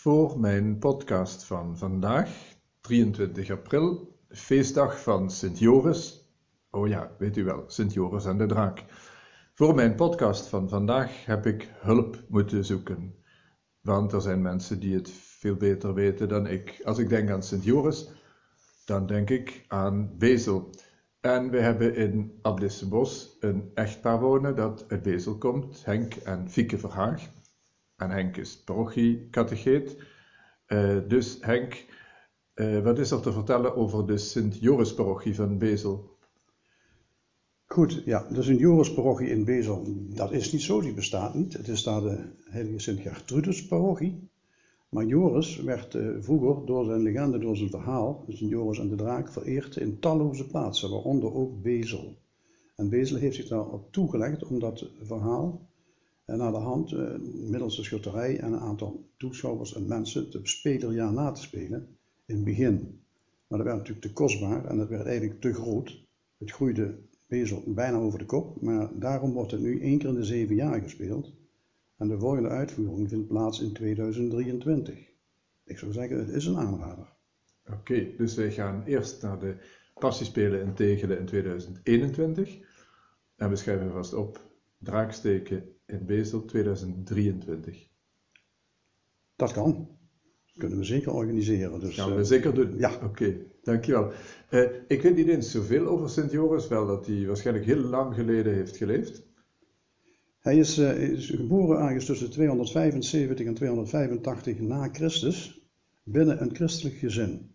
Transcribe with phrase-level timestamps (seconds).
[0.00, 2.30] voor mijn podcast van vandaag,
[2.80, 6.28] 23 april, feestdag van Sint Joris.
[6.70, 8.84] Oh ja, weet u wel, Sint Joris en de draak.
[9.54, 13.14] Voor mijn podcast van vandaag heb ik hulp moeten zoeken.
[13.80, 16.80] Want er zijn mensen die het veel beter weten dan ik.
[16.84, 18.08] Als ik denk aan Sint Joris,
[18.84, 20.70] dan denk ik aan Bezel.
[21.20, 26.78] En we hebben in Abdissenbos een echtpaar wonen dat uit Bezel komt, Henk en Fieke
[26.78, 27.36] Verhaag.
[27.98, 29.96] En Henk is parochiecatecheet.
[30.68, 31.86] Uh, dus Henk,
[32.54, 36.16] uh, wat is er te vertellen over de Sint-Joris-parochie van Bezel?
[37.66, 41.52] Goed, ja, de Sint-Joris-parochie in Bezel, dat is niet zo, die bestaat niet.
[41.52, 44.28] Het is daar de heilige Sint-Gertrudus-parochie.
[44.88, 48.96] Maar Joris werd uh, vroeger door zijn legende, door zijn verhaal, dus Joris en de
[48.96, 52.16] draak, vereerd in talloze plaatsen, waaronder ook Bezel.
[52.76, 55.68] En Bezel heeft zich daarop toegelegd om dat verhaal
[56.28, 60.48] en naar de hand, uh, middels de schutterij en een aantal toeschouwers en mensen, het
[60.48, 61.96] spelerjaar na te spelen
[62.26, 63.00] in het begin.
[63.46, 66.06] Maar dat werd natuurlijk te kostbaar en dat werd eigenlijk te groot.
[66.38, 70.14] Het groeide Bezel bijna over de kop, maar daarom wordt het nu één keer in
[70.14, 71.32] de zeven jaar gespeeld.
[71.96, 74.98] En de volgende uitvoering vindt plaats in 2023.
[75.64, 77.12] Ik zou zeggen, het is een aanrader.
[77.70, 79.56] Oké, dus wij gaan eerst naar de
[79.94, 82.58] passiespelen in Tegelen in 2021.
[83.36, 84.40] En we schrijven vast op
[84.78, 87.88] Draaksteken in Bezel 2023.
[89.36, 89.72] Dat kan.
[90.46, 91.80] Dat kunnen we zeker organiseren.
[91.80, 92.78] Dus, gaan we uh, zeker doen?
[92.78, 92.98] Ja.
[93.02, 94.12] Oké, dankjewel.
[94.50, 98.14] Uh, ik weet niet eens zoveel over Sint Joris, wel dat hij waarschijnlijk heel lang
[98.14, 99.26] geleden heeft geleefd.
[100.38, 105.68] Hij is, uh, is geboren ergens tussen 275 en 285 na Christus
[106.02, 107.54] binnen een christelijk gezin.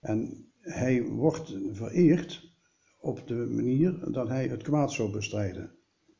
[0.00, 2.52] En hij wordt vereerd
[3.00, 5.77] op de manier dat hij het kwaad zou bestrijden.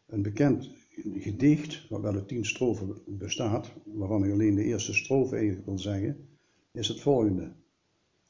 [0.08, 0.70] Een bekend
[1.14, 6.28] gedicht, wat wel tien strofen bestaat, waarvan ik alleen de eerste strofe even wil zeggen,
[6.72, 7.52] is het volgende.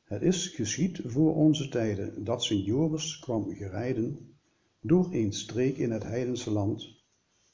[0.04, 4.36] Het is geschied voor onze tijden dat Sint Joris kwam gerijden
[4.80, 7.02] door een streek in het heidense land,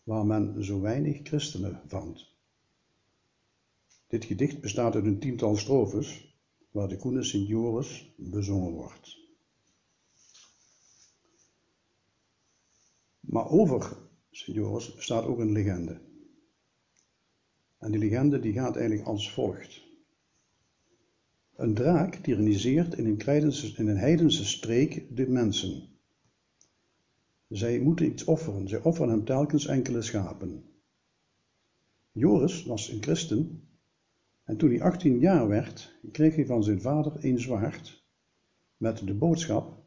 [0.03, 2.33] waar men zo weinig christenen vond.
[4.07, 6.37] Dit gedicht bestaat uit een tiental strofes,
[6.71, 9.23] waar de koene Sint Joris bezongen wordt.
[13.21, 14.04] Maar over
[14.35, 16.01] Sint Joris bestaat ook een legende.
[17.79, 19.83] En die legende die gaat eigenlijk als volgt.
[21.57, 25.89] Een draak tyranniseert in een, in een heidense streek de mensen.
[27.49, 28.69] Zij moeten iets offeren.
[28.69, 30.65] Zij offeren hem telkens enkele schapen.
[32.13, 33.69] Joris was een christen
[34.45, 38.05] en toen hij 18 jaar werd, kreeg hij van zijn vader een zwaard
[38.77, 39.83] met de boodschap: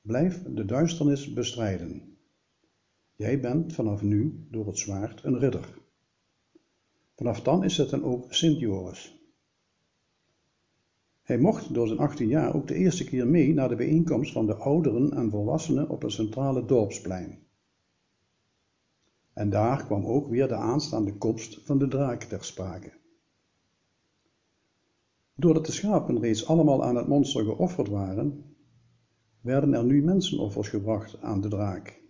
[0.00, 2.07] Blijf de duisternis bestrijden.
[3.18, 5.78] Jij bent vanaf nu door het zwaard een ridder.
[7.16, 9.30] Vanaf dan is het dan ook Sint Joris.
[11.22, 14.46] Hij mocht door zijn 18 jaar ook de eerste keer mee naar de bijeenkomst van
[14.46, 17.38] de ouderen en volwassenen op het centrale dorpsplein.
[19.32, 22.92] En daar kwam ook weer de aanstaande komst van de draak ter sprake.
[25.34, 28.56] Doordat de schapen reeds allemaal aan het monster geofferd waren,
[29.40, 32.06] werden er nu mensenoffers gebracht aan de draak.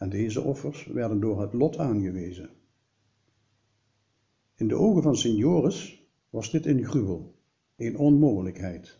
[0.00, 2.50] En deze offers werden door het lot aangewezen.
[4.54, 7.34] In de ogen van Sint Joris was dit een gruwel,
[7.76, 8.98] een onmogelijkheid.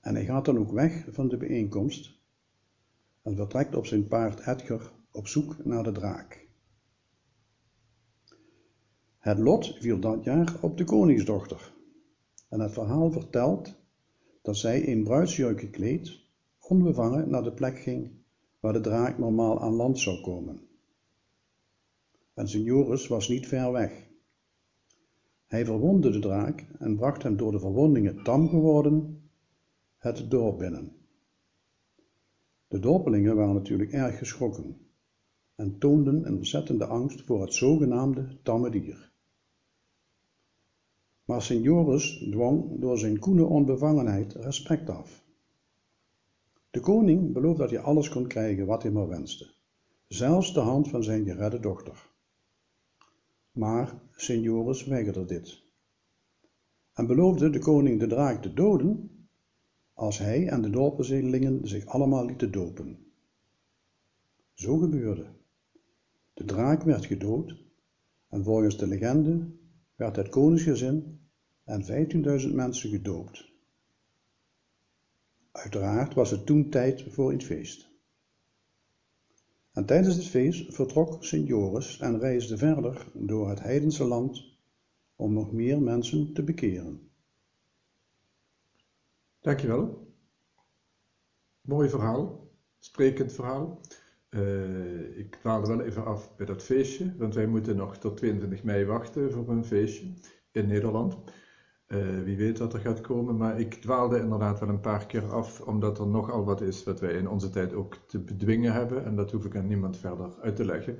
[0.00, 2.18] En hij gaat dan ook weg van de bijeenkomst
[3.22, 6.48] en vertrekt op zijn paard Edgar op zoek naar de draak.
[9.18, 11.74] Het lot viel dat jaar op de koningsdochter.
[12.48, 13.74] En het verhaal vertelt
[14.42, 16.20] dat zij in bruidsjurk gekleed,
[16.58, 18.19] onbevangen naar de plek ging
[18.60, 20.60] waar de draak normaal aan land zou komen.
[22.34, 24.08] En Joris was niet ver weg.
[25.46, 29.22] Hij verwondde de draak en bracht hem door de verwondingen tam geworden
[29.96, 30.92] het dorp binnen.
[32.68, 34.76] De dorpelingen waren natuurlijk erg geschrokken
[35.54, 39.12] en toonden een ontzettende angst voor het zogenaamde tamme dier.
[41.24, 45.24] Maar Joris dwong door zijn koene onbevangenheid respect af.
[46.70, 49.50] De koning beloofde dat hij alles kon krijgen wat hij maar wenste,
[50.08, 52.08] zelfs de hand van zijn geredde dochter.
[53.52, 55.68] Maar Joris weigerde dit
[57.00, 59.10] en beloofde de koning de draak te doden
[59.94, 62.98] als hij en de dorpenzedelingen zich allemaal lieten dopen.
[64.54, 65.26] Zo gebeurde.
[66.34, 67.56] De draak werd gedood
[68.28, 69.46] en volgens de legende
[69.94, 71.20] werd het koningsgezin
[71.64, 71.82] en
[72.42, 73.49] 15.000 mensen gedoopt.
[75.52, 77.90] Uiteraard was het toen tijd voor een feest.
[79.72, 84.58] En tijdens het feest vertrok Sint Joris en reisde verder door het heidense land
[85.16, 87.10] om nog meer mensen te bekeren.
[89.40, 90.08] Dankjewel.
[91.60, 93.80] Mooi verhaal, sprekend verhaal.
[94.30, 98.62] Uh, ik dwaalde wel even af bij dat feestje, want wij moeten nog tot 22
[98.62, 100.12] mei wachten voor een feestje
[100.52, 101.16] in Nederland.
[101.92, 105.32] Uh, wie weet wat er gaat komen, maar ik dwaalde inderdaad wel een paar keer
[105.32, 109.04] af, omdat er nogal wat is wat wij in onze tijd ook te bedwingen hebben,
[109.04, 110.98] en dat hoef ik aan niemand verder uit te leggen.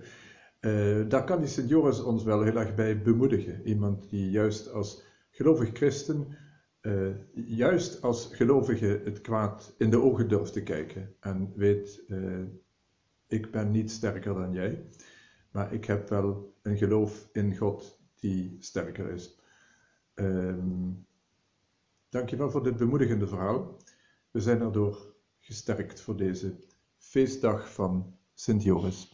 [0.61, 3.67] Uh, daar kan die Sint Joris ons wel heel erg bij bemoedigen.
[3.67, 6.37] Iemand die juist als gelovig christen,
[6.83, 12.05] uh, juist als gelovige het kwaad in de ogen durft te kijken en weet,
[13.27, 14.87] ik ben niet sterker dan jij,
[15.53, 19.40] maar ik heb wel een geloof in God die sterker is.
[20.21, 21.07] Um,
[22.09, 23.77] dankjewel voor dit bemoedigende verhaal.
[24.31, 26.57] We zijn erdoor gesterkt voor deze
[26.97, 29.10] feestdag van Sint Joris.